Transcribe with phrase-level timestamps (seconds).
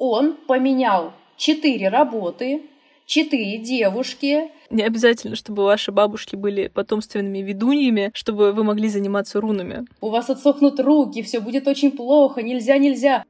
[0.00, 2.62] он поменял четыре работы,
[3.04, 4.50] четыре девушки.
[4.70, 9.84] Не обязательно, чтобы ваши бабушки были потомственными ведуньями, чтобы вы могли заниматься рунами.
[10.00, 13.24] У вас отсохнут руки, все будет очень плохо, нельзя, нельзя.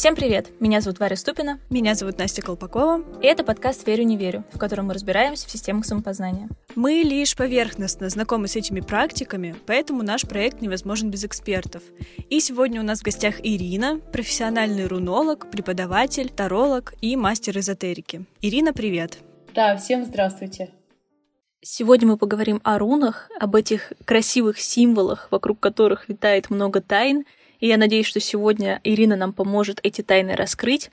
[0.00, 0.48] Всем привет!
[0.60, 1.60] Меня зовут Варя Ступина.
[1.68, 3.04] Меня зовут Настя Колпакова.
[3.20, 6.48] И это подкаст «Верю, не верю», в котором мы разбираемся в системах самопознания.
[6.74, 11.82] Мы лишь поверхностно знакомы с этими практиками, поэтому наш проект невозможен без экспертов.
[12.30, 18.24] И сегодня у нас в гостях Ирина, профессиональный рунолог, преподаватель, таролог и мастер эзотерики.
[18.40, 19.18] Ирина, привет!
[19.54, 20.70] Да, всем здравствуйте!
[21.60, 27.26] Сегодня мы поговорим о рунах, об этих красивых символах, вокруг которых витает много тайн—
[27.60, 30.90] и я надеюсь, что сегодня Ирина нам поможет эти тайны раскрыть.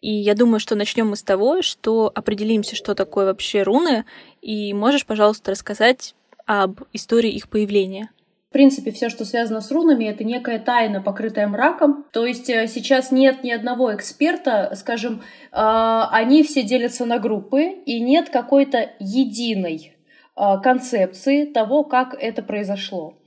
[0.00, 4.04] И я думаю, что начнем мы с того, что определимся, что такое вообще руны,
[4.42, 6.14] и можешь, пожалуйста, рассказать
[6.46, 8.10] об истории их появления.
[8.48, 12.06] В принципе, все, что связано с рунами, это некая тайна, покрытая мраком.
[12.12, 15.20] То есть э, сейчас нет ни одного эксперта, скажем, э,
[15.52, 19.92] они все делятся на группы, и нет какой-то единой
[20.34, 23.18] э, концепции того, как это произошло.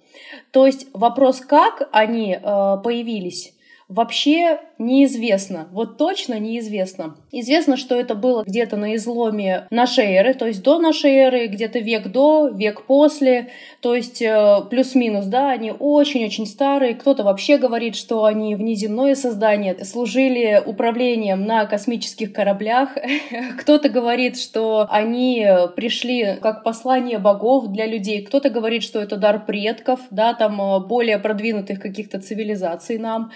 [0.52, 3.54] То есть вопрос, как они э, появились,
[3.92, 5.68] вообще неизвестно.
[5.72, 7.16] Вот точно неизвестно.
[7.32, 11.80] Известно, что это было где-то на изломе нашей эры, то есть до нашей эры, где-то
[11.80, 13.50] век до, век после,
[13.82, 16.96] то есть э, плюс-минус, да, они очень-очень старые.
[16.96, 22.98] Кто-то вообще говорит, что они внеземное создание, служили управлением на космических кораблях.
[23.60, 28.24] Кто-то говорит, что они пришли как послание богов для людей.
[28.24, 33.32] Кто-то говорит, что это дар предков, да, там э, более продвинутых каких-то цивилизаций нам.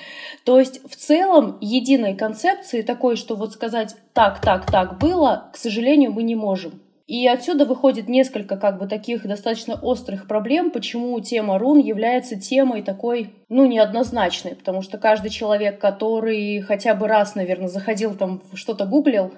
[0.46, 5.58] То есть в целом единой концепции такой, что вот сказать так, так, так было, к
[5.58, 6.85] сожалению, мы не можем.
[7.08, 12.82] И отсюда выходит несколько как бы таких достаточно острых проблем, почему тема рун является темой
[12.82, 18.88] такой, ну, неоднозначной, потому что каждый человек, который хотя бы раз, наверное, заходил там, что-то
[18.88, 19.32] гуглил,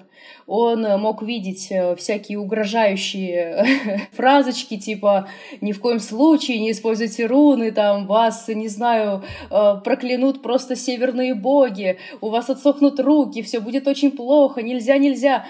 [0.46, 3.66] он мог видеть э, всякие угрожающие
[4.12, 5.28] фразочки, типа
[5.60, 11.34] «ни в коем случае не используйте руны», там «вас, не знаю, э, проклянут просто северные
[11.34, 15.44] боги», «у вас отсохнут руки», «все будет очень плохо», «нельзя, нельзя».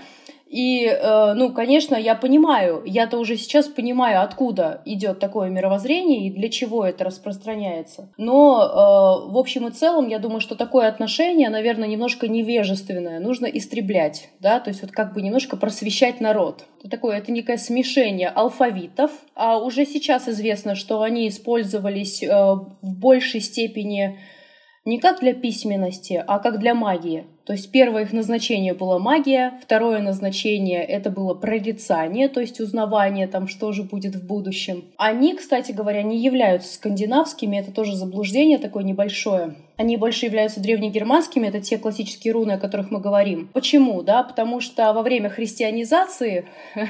[0.49, 6.31] И, э, ну, конечно, я понимаю, я-то уже сейчас понимаю, откуда идет такое мировоззрение и
[6.31, 8.09] для чего это распространяется.
[8.17, 13.21] Но, э, в общем и целом, я думаю, что такое отношение, наверное, немножко невежественное.
[13.21, 16.65] Нужно истреблять, да, то есть вот как бы немножко просвещать народ.
[16.81, 19.11] Это такое, это некое смешение алфавитов.
[19.35, 24.19] А уже сейчас известно, что они использовались э, в большей степени
[24.87, 27.27] не как для письменности, а как для магии.
[27.49, 33.27] То есть первое их назначение было магия, второе назначение это было прорицание, то есть узнавание
[33.27, 34.85] там, что же будет в будущем.
[34.99, 39.55] Они, кстати говоря, не являются скандинавскими, это тоже заблуждение такое небольшое.
[39.79, 43.49] Они больше являются древнегерманскими, это те классические руны, о которых мы говорим.
[43.55, 44.03] Почему?
[44.03, 46.47] Да, потому что во время христианизации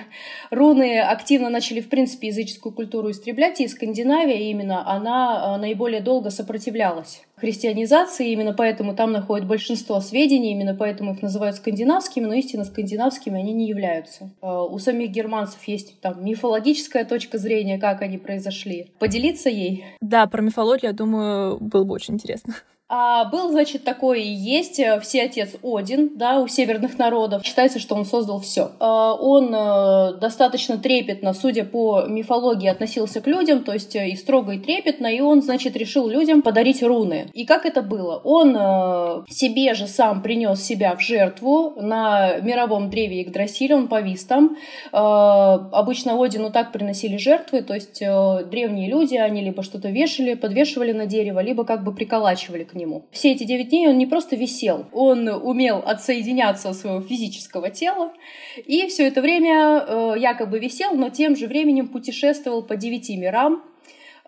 [0.51, 6.31] руны активно начали, в принципе, языческую культуру истреблять, и Скандинавия именно, она э, наиболее долго
[6.31, 12.65] сопротивлялась христианизации, именно поэтому там находят большинство сведений, именно поэтому их называют скандинавскими, но истинно
[12.65, 14.31] скандинавскими они не являются.
[14.43, 18.93] Э, у самих германцев есть там мифологическая точка зрения, как они произошли.
[18.99, 19.85] Поделиться ей?
[20.01, 22.55] Да, про мифологию, я думаю, было бы очень интересно.
[22.91, 27.45] А был, значит, такой и есть э, всеотец Один, да, у северных народов.
[27.45, 28.71] Считается, что он создал все.
[28.81, 34.17] А он э, достаточно трепетно, судя по мифологии, относился к людям, то есть э, и
[34.17, 37.29] строго, и трепетно, и он, значит, решил людям подарить руны.
[37.35, 38.23] И как это было?
[38.25, 44.57] Он себе же сам принес себя в жертву на мировом древе Игдрасиле, он повис там.
[44.93, 51.07] Обычно Одину так приносили жертвы, то есть древние люди, они либо что-то вешали, подвешивали на
[51.07, 53.07] дерево, либо как бы приколачивали к нему.
[53.11, 58.13] Все эти девять дней он не просто висел, он умел отсоединяться от своего физического тела,
[58.57, 63.63] и все это время э, якобы висел, но тем же временем путешествовал по девяти мирам,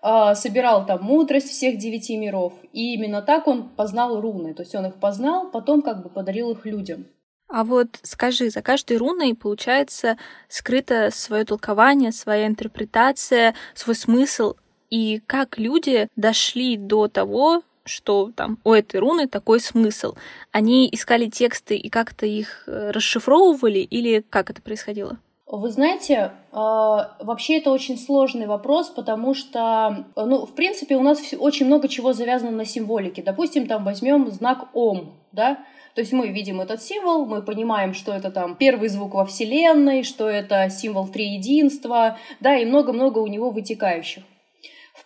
[0.02, 4.74] э, собирал там мудрость всех девяти миров, и именно так он познал руны, то есть
[4.74, 7.06] он их познал, потом как бы подарил их людям.
[7.50, 10.16] А вот скажи, за каждой руной, получается,
[10.48, 14.54] скрыто свое толкование, своя интерпретация, свой смысл.
[14.88, 20.14] И как люди дошли до того, что там у этой руны такой смысл.
[20.52, 25.18] Они искали тексты и как-то их э, расшифровывали или как это происходило?
[25.46, 31.20] Вы знаете, а, вообще это очень сложный вопрос, потому что, ну, в принципе, у нас
[31.36, 33.20] очень много чего завязано на символике.
[33.20, 35.58] Допустим, там возьмем знак Ом, да,
[35.96, 40.04] то есть мы видим этот символ, мы понимаем, что это там первый звук во Вселенной,
[40.04, 44.22] что это символ триединства, да, и много-много у него вытекающих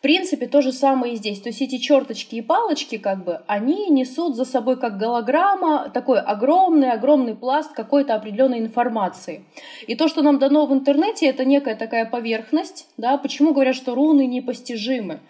[0.04, 1.40] принципе, то же самое и здесь.
[1.40, 6.20] То есть эти черточки и палочки, как бы, они несут за собой как голограмма такой
[6.20, 9.46] огромный-огромный пласт какой-то определенной информации.
[9.86, 12.86] И то, что нам дано в интернете, это некая такая поверхность.
[12.98, 13.16] Да?
[13.16, 15.20] Почему говорят, что руны непостижимы?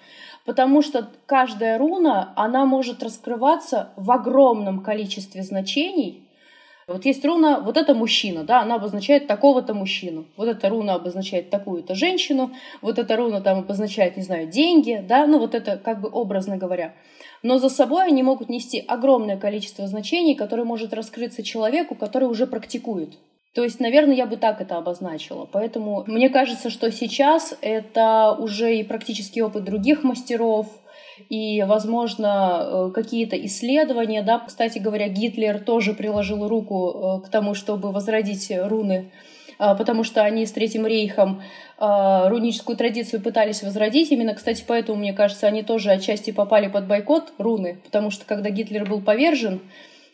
[0.44, 6.23] Потому что каждая руна, она может раскрываться в огромном количестве значений,
[6.86, 10.26] вот есть руна, вот это мужчина, да, она обозначает такого-то мужчину.
[10.36, 12.52] Вот эта руна обозначает такую-то женщину,
[12.82, 16.56] вот эта руна там обозначает, не знаю, деньги, да, ну вот это как бы образно
[16.56, 16.94] говоря.
[17.42, 22.46] Но за собой они могут нести огромное количество значений, которое может раскрыться человеку, который уже
[22.46, 23.18] практикует.
[23.54, 25.48] То есть, наверное, я бы так это обозначила.
[25.50, 30.66] Поэтому мне кажется, что сейчас это уже и практический опыт других мастеров,
[31.28, 37.54] и, возможно, э, какие-то исследования, да, кстати говоря, Гитлер тоже приложил руку э, к тому,
[37.54, 39.10] чтобы возродить руны,
[39.58, 41.42] э, потому что они с Третьим рейхом
[41.76, 44.12] руническую традицию пытались возродить.
[44.12, 48.50] Именно, кстати, поэтому, мне кажется, они тоже отчасти попали под бойкот руны, потому что когда
[48.50, 49.60] Гитлер был повержен,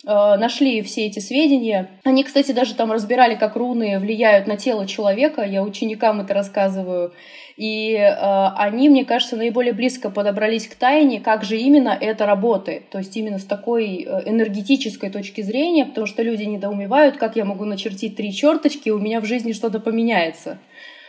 [0.02, 1.91] нашли все эти сведения.
[2.02, 5.43] Они, кстати, даже там разбирали, как руны влияют на тело человека.
[5.43, 7.12] Я ученикам это рассказываю.
[7.61, 12.89] И э, они, мне кажется, наиболее близко подобрались к тайне, как же именно это работает.
[12.89, 17.45] То есть именно с такой э, энергетической точки зрения, потому что люди недоумевают, как я
[17.45, 20.57] могу начертить три черточки, и у меня в жизни что-то поменяется.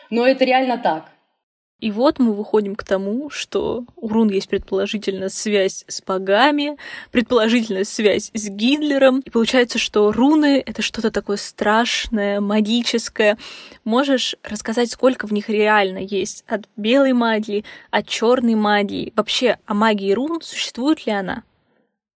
[0.10, 1.06] Но это реально так.
[1.82, 6.78] И вот мы выходим к тому, что у рун есть предположительно связь с богами,
[7.12, 9.22] предположительно связь с Гитлером.
[9.22, 13.36] И получается, что руны— это что-то такое страшное, магическое.
[13.84, 19.12] Можешь рассказать, сколько в них реально есть от белой магии, от черной магии?
[19.16, 21.42] Вообще, о магии рун существует ли она?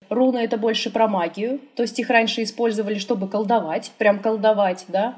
[0.10, 5.16] Руны— это больше про магию, то есть их раньше использовали, чтобы колдовать, прям колдовать, да,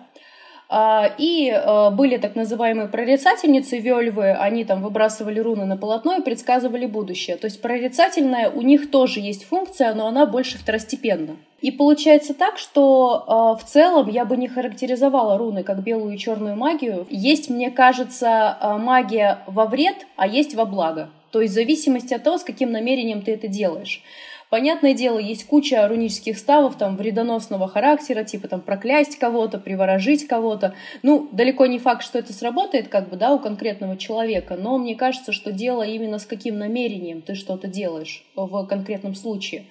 [0.70, 6.86] и а, были так называемые прорицательницы вельвы, они там выбрасывали руны на полотно и предсказывали
[6.86, 7.38] будущее.
[7.38, 11.38] То есть прорицательная у них тоже есть функция, но она больше второстепенна.
[11.62, 16.18] И получается так, что э, в целом я бы не характеризовала руны как белую и
[16.18, 17.08] черную магию.
[17.10, 21.10] Есть, мне кажется, магия во вред, а есть во благо.
[21.32, 24.04] То есть в зависимости от того, с каким намерением ты это делаешь.
[24.50, 30.74] Понятное дело, есть куча рунических ставов там вредоносного характера, типа там проклясть кого-то, приворожить кого-то.
[31.04, 34.96] Ну, далеко не факт, что это сработает как бы, да, у конкретного человека, но мне
[34.96, 39.66] кажется, что дело именно с каким намерением ты что-то делаешь в конкретном случае.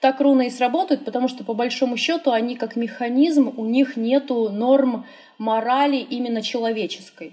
[0.00, 4.48] Так руны и сработают, потому что по большому счету они как механизм, у них нету
[4.48, 5.04] норм
[5.36, 7.30] морали именно человеческой.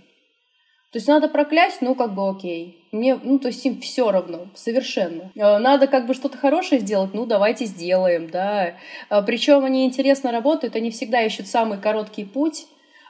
[0.91, 2.78] То есть надо проклясть, ну как бы окей.
[2.91, 5.31] Мне, ну то есть им все равно, совершенно.
[5.35, 8.73] Э, надо как бы что-то хорошее сделать, ну давайте сделаем, да.
[9.09, 12.65] Э, Причем они интересно работают, они всегда ищут самый короткий путь.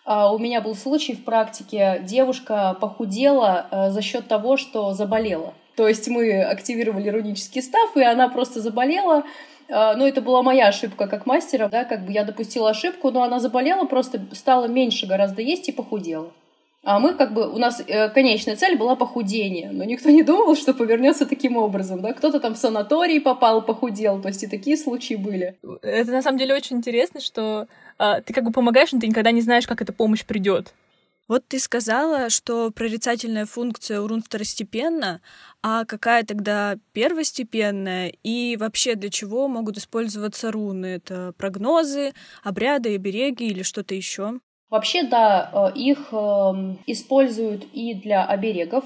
[0.05, 5.53] А, у меня был случай в практике, девушка похудела э, за счет того, что заболела.
[5.75, 9.23] То есть мы активировали рунический став, и она просто заболела,
[9.69, 13.39] ну, это была моя ошибка как мастера, да, как бы я допустила ошибку, но она
[13.39, 16.31] заболела, просто стала меньше гораздо есть и похудела.
[16.83, 20.55] А мы как бы, у нас э, конечная цель была похудение, но никто не думал,
[20.55, 24.77] что повернется таким образом, да, кто-то там в санаторий попал, похудел, то есть и такие
[24.77, 25.57] случаи были.
[25.81, 27.67] Это на самом деле очень интересно, что
[27.99, 30.73] э, ты как бы помогаешь, но ты никогда не знаешь, как эта помощь придет.
[31.27, 35.21] Вот ты сказала, что прорицательная функция у рун второстепенна,
[35.61, 38.13] а какая тогда первостепенная?
[38.23, 40.87] И вообще для чего могут использоваться руны?
[40.87, 42.13] Это прогнозы,
[42.43, 44.39] обряды, обереги или что-то еще?
[44.69, 48.83] Вообще, да, э, их эм, используют и для оберегов,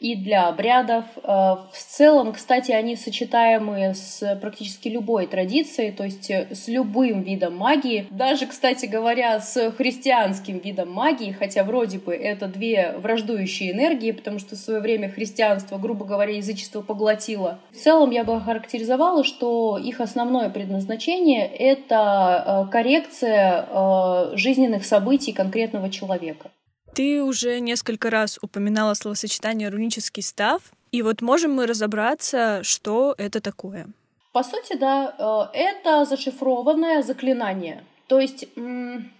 [0.00, 1.04] и для обрядов.
[1.16, 7.22] Э, в целом, кстати, они сочетаемы с практически любой традицией, то есть э, с любым
[7.22, 8.06] видом магии.
[8.10, 14.38] Даже, кстати говоря, с христианским видом магии, хотя вроде бы это две враждующие энергии, потому
[14.38, 17.58] что в свое время христианство, грубо говоря, язычество поглотило.
[17.72, 25.90] В целом я бы характеризовала, что их основное предназначение— это э, коррекция жизненных событий конкретного
[25.90, 26.50] человека.
[26.96, 30.62] Ты уже несколько раз упоминала словосочетание «рунический став»,
[30.92, 33.88] и вот можем мы разобраться, что это такое?
[34.32, 37.84] По сути, да, э, это зашифрованное заклинание.
[38.06, 38.48] То есть,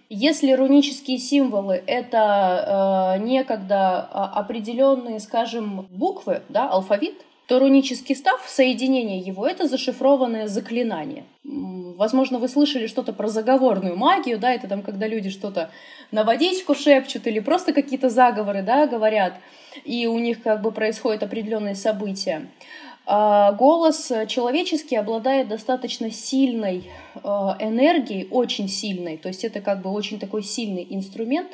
[0.09, 8.43] если рунические символы это э, некогда а, определенные, скажем, буквы, да, алфавит, то рунический став,
[8.45, 11.23] соединение его, это зашифрованное заклинание.
[11.43, 15.71] Возможно, вы слышали что-то про заговорную магию, да, это там, когда люди что-то
[16.11, 19.35] на водичку шепчут или просто какие-то заговоры, да, говорят,
[19.85, 22.47] и у них как бы происходят определенные события.
[23.05, 26.91] А голос человеческий обладает достаточно сильной
[27.23, 31.51] а, энергией, очень сильной, то есть это как бы очень такой сильный инструмент,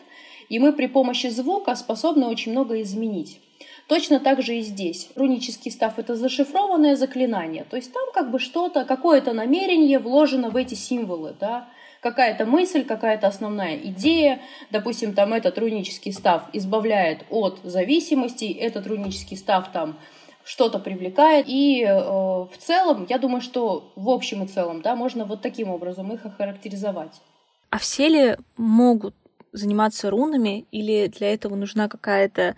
[0.49, 3.39] и мы при помощи звука способны очень много изменить.
[3.87, 5.09] Точно так же и здесь.
[5.15, 7.65] Рунический став— это зашифрованное заклинание.
[7.69, 11.67] То есть там как бы что-то, какое-то намерение вложено в эти символы, да,
[11.99, 14.41] какая-то мысль, какая-то основная идея.
[14.71, 19.97] Допустим, там этот рунический став избавляет от зависимости, этот рунический став там
[20.45, 21.45] что-то привлекает.
[21.47, 25.69] И э, в целом, я думаю, что в общем и целом, да, можно вот таким
[25.69, 27.21] образом их охарактеризовать.
[27.69, 29.15] А все ли могут
[29.51, 32.55] заниматься рунами, или для этого нужна какая-то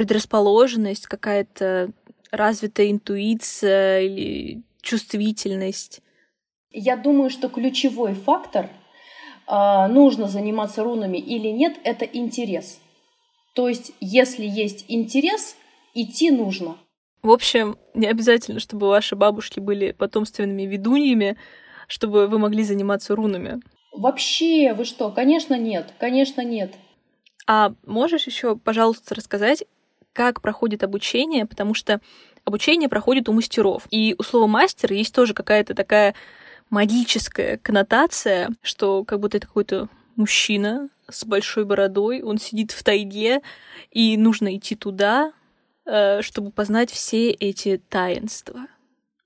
[0.00, 1.90] предрасположенность, какая-то
[2.30, 6.00] развитая интуиция или чувствительность?
[6.70, 8.70] Я думаю, что ключевой фактор
[9.46, 12.80] а, нужно заниматься рунами или нет, это интерес.
[13.54, 15.54] То есть, если есть интерес,
[15.92, 16.78] идти нужно.
[17.22, 21.36] В общем, не обязательно, чтобы ваши бабушки были потомственными ведуньями,
[21.88, 23.60] чтобы вы могли заниматься рунами.
[23.92, 25.10] Вообще, вы что?
[25.10, 25.92] Конечно, нет.
[25.98, 26.72] Конечно, нет.
[27.46, 29.64] А можешь еще, пожалуйста, рассказать,
[30.12, 31.46] как проходит обучение?
[31.46, 32.00] Потому что
[32.44, 33.86] обучение проходит у мастеров.
[33.90, 36.14] И у слова мастер есть тоже какая-то такая
[36.70, 43.40] магическая коннотация, что как будто это какой-то мужчина с большой бородой, он сидит в тайге,
[43.90, 45.32] и нужно идти туда,
[45.86, 48.66] э, чтобы познать все эти таинства.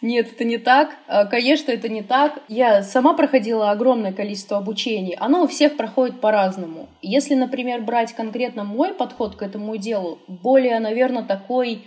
[0.04, 0.96] Нет, это не так.
[1.08, 2.42] А, конечно, это не так.
[2.46, 5.16] Я сама проходила огромное количество обучений.
[5.18, 6.90] Оно у всех проходит по-разному.
[7.00, 11.86] Если, например, брать конкретно мой подход к этому делу, более, наверное, такой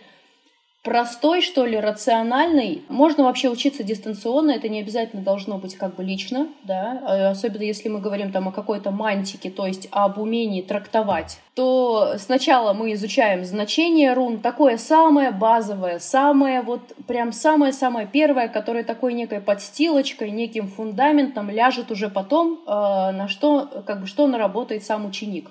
[0.88, 2.82] простой, что ли, рациональный.
[2.88, 7.64] Можно вообще учиться дистанционно, это не обязательно должно быть как бы лично, да, а особенно
[7.64, 12.94] если мы говорим там о какой-то мантике, то есть об умении трактовать, то сначала мы
[12.94, 20.32] изучаем значение рун, такое самое базовое, самое вот прям самое-самое первое, которое такой некой подстилочкой,
[20.32, 25.50] неким фундаментом ляжет уже потом, э, на что, как бы, что наработает сам ученик.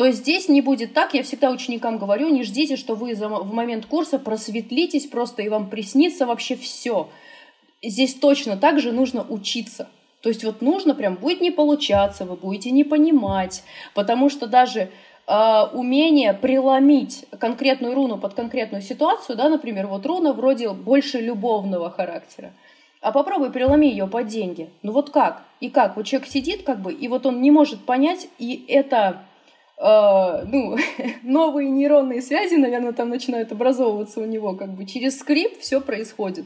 [0.00, 3.84] То здесь не будет так, я всегда ученикам говорю, не ждите, что вы в момент
[3.84, 7.10] курса просветлитесь просто и вам приснится вообще все.
[7.82, 9.90] Здесь точно так же нужно учиться.
[10.22, 13.62] То есть вот нужно прям будет не получаться, вы будете не понимать,
[13.94, 14.88] потому что даже
[15.26, 21.90] э, умение преломить конкретную руну под конкретную ситуацию, да, например, вот руна вроде больше любовного
[21.90, 22.54] характера,
[23.02, 24.70] а попробуй преломи ее под деньги.
[24.82, 25.42] Ну вот как?
[25.60, 25.96] И как?
[25.96, 29.24] Вот человек сидит как бы, и вот он не может понять, и это
[29.80, 30.76] э, ну,
[31.22, 36.44] новые нейронные связи, наверное, там начинают образовываться у него, как бы через скрипт все происходит.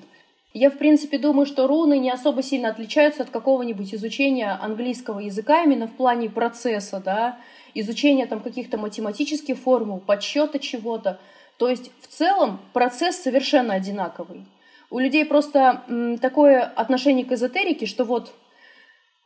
[0.56, 5.64] Я, в принципе, думаю, что руны не особо сильно отличаются от какого-нибудь изучения английского языка
[5.64, 7.38] именно в плане процесса, да,
[7.74, 11.18] изучения там каких-то математических формул, подсчета чего-то.
[11.58, 14.46] То есть в целом процесс совершенно одинаковый.
[14.90, 18.32] У людей просто м, такое отношение к эзотерике, что вот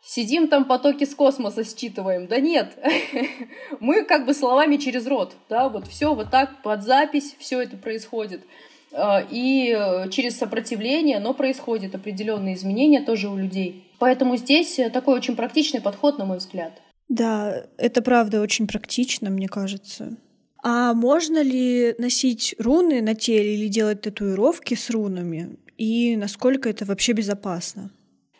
[0.02, 2.26] Сидим там потоки с космоса считываем.
[2.28, 2.78] Да нет,
[3.80, 7.76] мы как бы словами через рот, да, вот все вот так под запись, все это
[7.76, 8.42] происходит.
[8.92, 13.84] А, и э, через сопротивление, но происходят определенные изменения тоже у людей.
[13.98, 16.80] Поэтому здесь э, такой очень практичный подход, на мой взгляд.
[17.08, 20.16] Да, это правда очень практично, мне кажется.
[20.62, 25.56] А можно ли носить руны на теле или делать татуировки с рунами?
[25.76, 27.90] И насколько это вообще безопасно?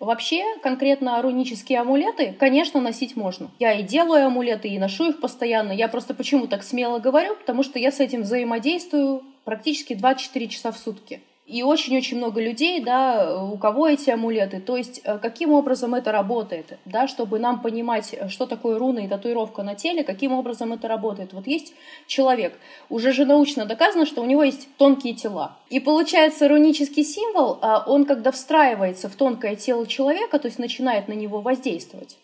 [0.09, 3.51] Вообще, конкретно рунические амулеты, конечно, носить можно.
[3.59, 5.71] Я и делаю амулеты, и ношу их постоянно.
[5.71, 10.73] Я просто почему так смело говорю, потому что я с этим взаимодействую практически 24 часа
[10.73, 14.61] в сутки и очень-очень много людей, да, у кого эти амулеты.
[14.61, 19.01] То есть, э, каким образом это работает, да, чтобы нам понимать, э, что такое руна
[19.01, 21.33] и татуировка на теле, каким образом это работает.
[21.33, 21.73] Вот есть
[22.07, 22.53] человек,
[22.91, 25.57] уже же научно доказано, что у него есть тонкие тела.
[25.71, 31.09] И получается, рунический символ, а, он когда встраивается в тонкое тело человека, то есть начинает
[31.09, 32.19] на него воздействовать,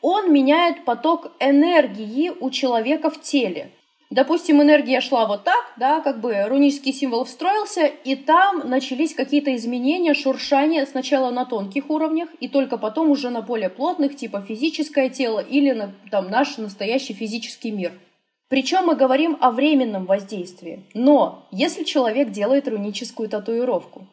[0.00, 3.70] он меняет поток энергии у человека в теле.
[4.14, 9.52] Допустим, энергия шла вот так, да, как бы рунический символ встроился, и там начались какие-то
[9.56, 15.08] изменения, шуршания сначала на тонких уровнях, и только потом уже на более плотных, типа физическое
[15.08, 17.92] тело или на, там наш настоящий физический мир.
[18.48, 20.84] Причем мы говорим о временном воздействии.
[20.94, 24.06] Но если человек делает руническую татуировку,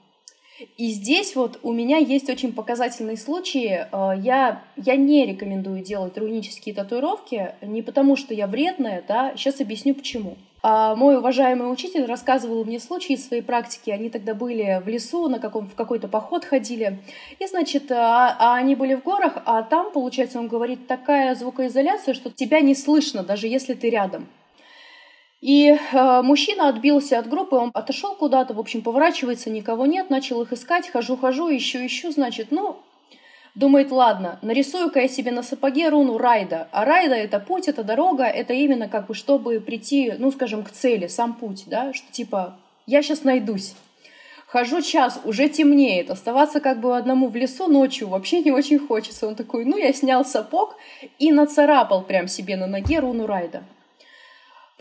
[0.78, 3.88] и здесь вот у меня есть очень показательные случаи.
[3.92, 9.62] Э, я, я не рекомендую делать рунические татуировки, не потому что я вредная, да, сейчас
[9.62, 10.38] объясню почему.
[10.64, 13.90] А мой уважаемый учитель рассказывал мне случаи из своей практики.
[13.90, 17.00] Они тогда были в лесу, на каком, в какой-то поход ходили.
[17.40, 22.14] И, значит, а, а они были в горах, а там, получается, он говорит, такая звукоизоляция,
[22.14, 24.28] что тебя не слышно, даже если ты рядом.
[25.42, 30.42] И э, мужчина отбился от группы, он отошел куда-то, в общем, поворачивается, никого нет, начал
[30.44, 32.78] их искать, хожу-хожу, ищу-ищу, значит, ну,
[33.54, 36.70] Думает, ладно, нарисую-ка я себе на сапоге руну Райда.
[36.72, 40.72] А Райда— это путь, это дорога, это именно как бы, чтобы прийти, ну, скажем, к
[40.72, 42.56] цели, сам путь, да, что типа
[42.86, 43.74] я сейчас найдусь.
[44.48, 46.10] Хожу час, уже темнеет.
[46.10, 49.28] Оставаться как бы одному в лесу ночью вообще не очень хочется.
[49.28, 50.76] Он такой, ну, я снял сапог
[51.20, 53.64] и нацарапал прям себе на ноге руну Райда.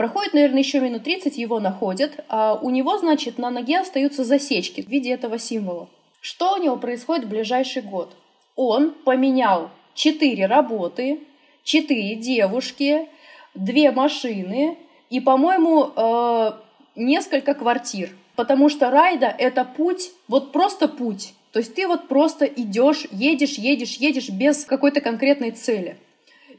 [0.00, 2.24] Проходит, наверное, еще минут 30, его находят.
[2.30, 5.90] А у него, значит, на ноге остаются засечки в виде этого символа.
[6.22, 8.16] Что у него происходит в ближайший год?
[8.56, 11.20] Он поменял четыре работы,
[11.64, 13.08] четыре девушки,
[13.54, 14.78] две машины
[15.10, 16.52] и, по-моему, э,
[16.96, 18.08] несколько квартир.
[18.36, 21.34] Потому что райда— это путь, вот просто путь.
[21.52, 25.98] То есть ты вот просто идешь, едешь, едешь, едешь без какой-то конкретной цели.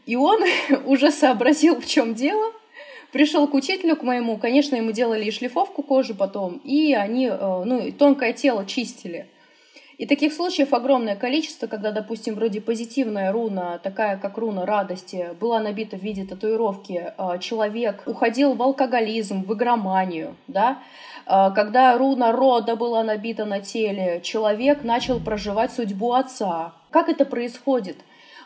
[0.06, 0.44] И он
[0.86, 2.54] уже сообразил, в чем дело,
[3.12, 7.64] пришел к учителю, к моему, конечно, ему делали и шлифовку кожи потом, и они, э,
[7.66, 9.28] ну, тонкое тело чистили.
[10.02, 15.60] И таких случаев огромное количество, когда, допустим, вроде позитивная руна, такая как руна радости, была
[15.60, 20.80] набита в виде татуировки, а, человек уходил в алкоголизм, в игроманию, да,
[21.28, 26.74] а, когда руна рода была набита на теле, человек начал проживать судьбу отца.
[26.90, 27.98] Как это происходит?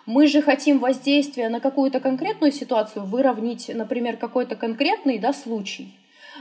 [0.06, 5.94] Мы же хотим воздействия на какую-то конкретную ситуацию выровнять, например, какой-то конкретный да, случай.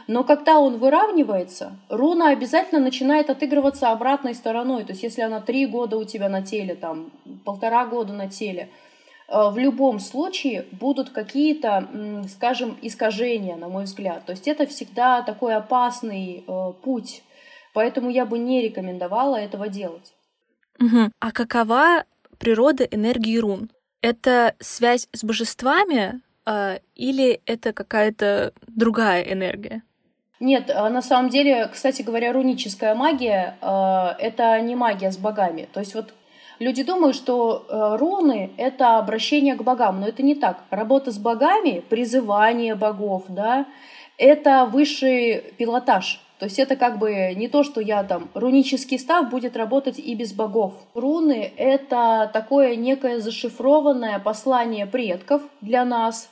[0.06, 4.84] Но когда он выравнивается, руна обязательно начинает отыгрываться обратной стороной.
[4.84, 7.10] То есть если она три года у тебя на теле, там,
[7.44, 8.68] полтора года на теле,
[9.28, 11.88] э, в любом случае будут какие-то,
[12.28, 14.26] скажем, искажения, на мой взгляд.
[14.26, 17.22] То есть это всегда такой опасный э, путь.
[17.72, 20.12] Поэтому я бы не рекомендовала этого делать.
[20.80, 21.12] Угу.
[21.18, 22.04] А какова
[22.38, 23.70] природа энергии рун?
[24.02, 29.82] Это связь с божествами э, или это какая-то другая энергия?
[30.40, 33.66] Нет, а на самом деле, кстати говоря, руническая магия э,
[34.18, 35.68] это не магия с богами.
[35.72, 36.12] То есть вот
[36.58, 40.64] люди думают, что э, руны это обращение к богам, но это не так.
[40.70, 43.66] Работа с богами, призывание богов, да,
[44.18, 46.20] это высший пилотаж.
[46.38, 50.14] То есть это как бы не то, что я там рунический став будет работать и
[50.14, 50.74] без богов.
[50.94, 56.28] Руны— это такое некое зашифрованное послание предков для нас,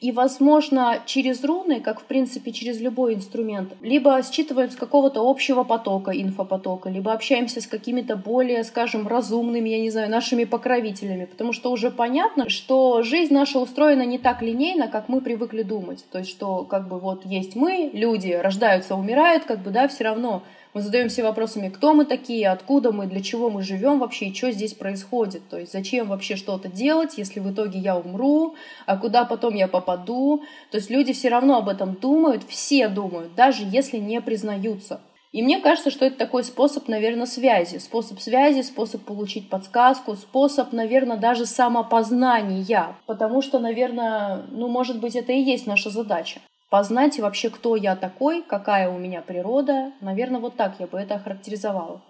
[0.00, 5.64] и, возможно, через руны, как в принципе через любой инструмент, либо считываем с какого-то общего
[5.64, 11.52] потока, инфопотока, либо общаемся с какими-то более, скажем, разумными, я не знаю, нашими покровителями, потому
[11.52, 16.04] что уже понятно, что жизнь наша устроена не так линейно, как мы привыкли думать.
[16.10, 20.04] То есть, что как бы вот есть мы, люди рождаются, умирают, как бы, да, все
[20.04, 24.34] равно мы задаемся вопросами, кто мы такие, откуда мы, для чего мы живем вообще и
[24.34, 25.48] что здесь происходит.
[25.48, 28.54] То есть зачем вообще что-то делать, если в итоге я умру,
[28.86, 30.42] а куда потом я попаду.
[30.70, 35.00] То есть люди все равно об этом думают, все думают, даже если не признаются.
[35.32, 37.78] И мне кажется, что это такой способ, наверное, связи.
[37.78, 42.96] Способ связи, способ получить подсказку, способ, наверное, даже самопознания.
[43.06, 47.96] Потому что, наверное, ну, может быть, это и есть наша задача познать вообще, кто я
[47.96, 49.92] такой, какая у меня природа.
[50.00, 52.00] Наверное, вот так я бы это охарактеризовала.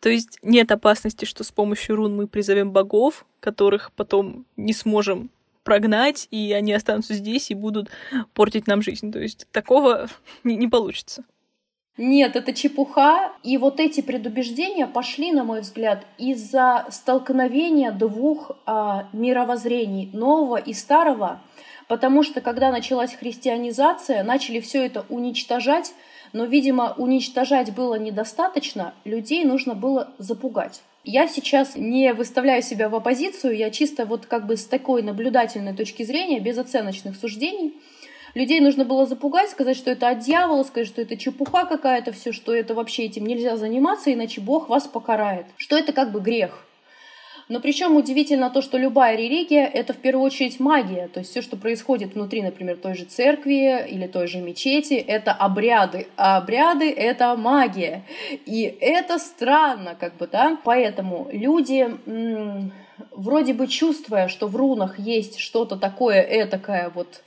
[0.00, 5.30] То есть нет опасности, что с помощью рун мы призовем богов, которых потом не сможем
[5.62, 7.88] прогнать, и они останутся здесь и будут
[8.34, 9.10] портить нам жизнь.
[9.10, 10.08] То есть такого
[10.44, 11.24] не, не получится.
[11.96, 13.32] Нет, это чепуха.
[13.42, 20.72] И вот эти предубеждения пошли, на мой взгляд, из-за столкновения двух а, мировоззрений, нового и
[20.72, 21.40] старого.
[21.88, 25.92] Потому что когда началась христианизация, начали все это уничтожать,
[26.32, 30.82] но, видимо, уничтожать было недостаточно, людей нужно было запугать.
[31.04, 35.74] Я сейчас не выставляю себя в оппозицию, я чисто вот как бы с такой наблюдательной
[35.74, 37.74] точки зрения, без оценочных суждений.
[38.34, 42.32] Людей нужно было запугать, сказать, что это от дьявола, сказать, что это чепуха какая-то, все,
[42.32, 45.46] что это вообще этим нельзя заниматься, иначе Бог вас покарает.
[45.56, 46.66] Что это как бы грех.
[47.48, 51.08] Но причем удивительно то, что любая религия— это в первую очередь магия.
[51.08, 55.32] То есть все, что происходит внутри, например, той же церкви или той же мечети, это
[55.32, 56.06] обряды.
[56.16, 58.04] А обряды— это магия.
[58.46, 60.56] И это странно, как бы, да?
[60.64, 61.94] Поэтому люди,
[63.10, 67.22] вроде бы чувствуя, что в рунах есть что-то такое этакое, вот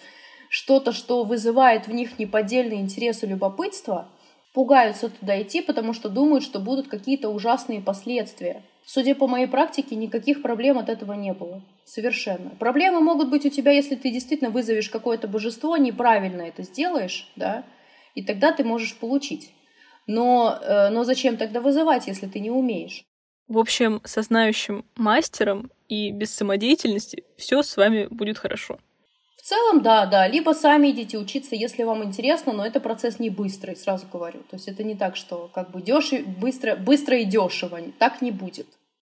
[0.50, 4.08] что-то, что вызывает в них неподдельный интерес и любопытство,
[4.54, 8.64] пугаются туда идти, потому что думают, что будут какие-то ужасные последствия.
[8.90, 11.62] Судя по моей практике, никаких проблем от этого не было.
[11.84, 12.52] Совершенно.
[12.52, 17.66] Проблемы могут быть у тебя, если ты действительно вызовешь какое-то божество, неправильно это сделаешь, да,
[18.16, 19.52] и тогда ты можешь получить.
[20.08, 23.04] Но, э, но зачем тогда вызывать, если ты не умеешь?
[23.50, 28.80] В общем, со знающим мастером и без самодеятельности все с вами будет хорошо.
[29.48, 30.28] Целом, да, да.
[30.28, 34.40] Либо сами идите учиться, если вам интересно, но это процесс не быстрый, сразу говорю.
[34.50, 37.80] То есть это не так, что как бы дешево, быстро, быстро и дешево.
[37.98, 38.68] Так не будет.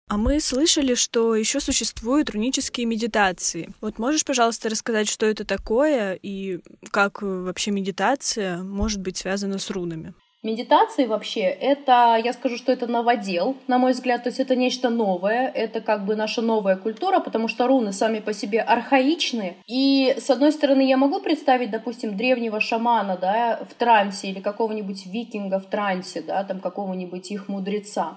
[0.09, 3.71] А мы слышали, что еще существуют рунические медитации.
[3.81, 6.61] Вот можешь, пожалуйста, рассказать, что это такое и
[6.93, 10.15] как вообще медитация может быть связана с рунами?
[10.43, 14.89] Медитации вообще, это, я скажу, что это новодел, на мой взгляд, то есть это нечто
[14.89, 19.59] новое, это как бы наша новая культура, потому что руны сами по себе архаичны.
[19.67, 25.05] И, с одной стороны, я могу представить, допустим, древнего шамана, да, в трансе, или какого-нибудь
[25.05, 28.17] викинга в трансе, да, там какого-нибудь их мудреца.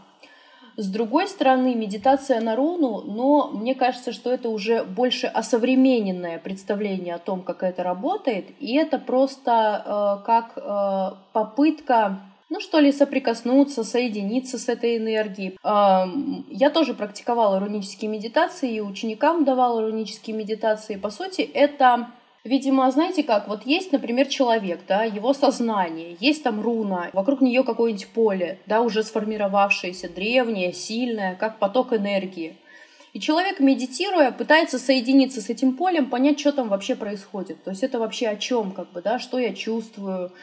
[0.75, 7.15] С другой стороны, медитация на руну, но мне кажется, что это уже больше осовремененное представление
[7.15, 12.91] о том, как это работает, и это просто э, как э, попытка ну что ли,
[12.91, 15.57] соприкоснуться, соединиться с этой энергией.
[15.63, 16.05] Э,
[16.49, 20.95] я тоже практиковала рунические медитации и ученикам давала рунические медитации.
[20.95, 22.09] По сути, это
[22.43, 27.63] Видимо, знаете как, вот есть, например, человек, да, его сознание, есть там руна, вокруг нее
[27.63, 32.58] какое-нибудь поле, да, уже сформировавшееся, древнее, сильное, как поток энергии.
[33.13, 37.63] И человек, медитируя, пытается соединиться с этим полем, понять, что там вообще происходит.
[37.63, 40.34] То есть это вообще о чем, как бы, да, что я чувствую,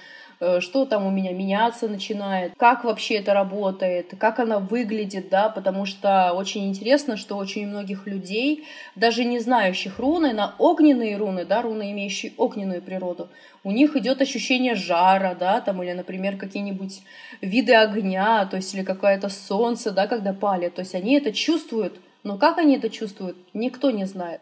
[0.60, 5.84] что там у меня меняться начинает, как вообще это работает, как она выглядит, да, потому
[5.84, 8.64] что очень интересно, что очень многих людей,
[8.96, 13.28] даже не знающих руны, на огненные руны, да, руны, имеющие огненную природу,
[13.64, 17.02] у них идет ощущение жара, да, там, или, например, какие-нибудь
[17.42, 22.00] виды огня, то есть, или какое-то солнце, да, когда палит, то есть они это чувствуют,
[22.22, 24.40] но как они это чувствуют, никто не знает.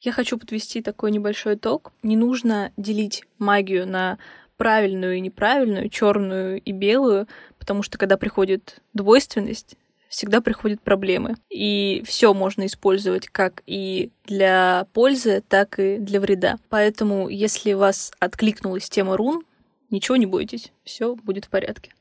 [0.00, 1.92] Я хочу подвести такой небольшой итог.
[2.02, 4.18] Не нужно делить магию на
[4.56, 7.26] правильную и неправильную, черную и белую,
[7.58, 9.76] потому что когда приходит двойственность,
[10.08, 11.34] всегда приходят проблемы.
[11.50, 16.58] И все можно использовать как и для пользы, так и для вреда.
[16.68, 19.44] Поэтому, если вас откликнулась тема рун,
[19.90, 21.92] ничего не бойтесь, все будет в порядке.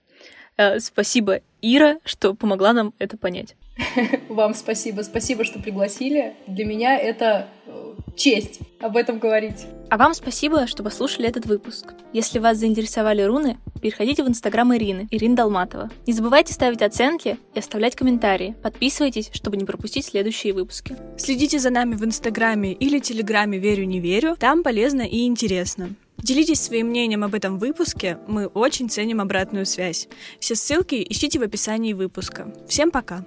[0.58, 3.56] Э, спасибо, Ира, что помогла нам это понять.
[4.30, 5.02] Вам спасибо.
[5.02, 6.34] Спасибо, что пригласили.
[6.48, 7.85] Для меня это э,
[8.16, 9.66] честь об этом говорить.
[9.90, 11.94] А вам спасибо, что послушали этот выпуск.
[12.14, 15.90] Если вас заинтересовали руны, переходите в инстаграм Ирины, Ирина Долматова.
[16.08, 18.56] Не забывайте ставить оценки и оставлять комментарии.
[18.64, 20.96] Подписывайтесь, чтобы не пропустить следующие выпуски.
[21.18, 24.36] Следите за нами в инстаграме или телеграме «Верю, не верю».
[24.40, 25.90] Там полезно и интересно.
[26.18, 30.08] Делитесь своим мнением об этом выпуске, мы очень ценим обратную связь.
[30.40, 32.52] Все ссылки ищите в описании выпуска.
[32.68, 33.24] Всем пока!